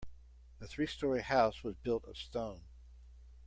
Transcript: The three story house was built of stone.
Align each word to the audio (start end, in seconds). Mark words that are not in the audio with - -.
The 0.57 0.65
three 0.67 0.87
story 0.87 1.21
house 1.21 1.63
was 1.63 1.75
built 1.75 2.05
of 2.05 2.17
stone. 2.17 2.61